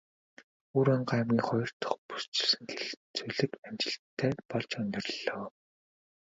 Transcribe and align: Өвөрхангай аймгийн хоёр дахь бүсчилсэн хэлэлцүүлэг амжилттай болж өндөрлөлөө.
Өвөрхангай 0.75 1.19
аймгийн 1.19 1.43
хоёр 1.49 1.69
дахь 1.81 1.99
бүсчилсэн 2.07 2.63
хэлэлцүүлэг 2.75 3.51
амжилттай 3.67 4.31
болж 4.49 4.69
өндөрлөлөө. 4.81 5.43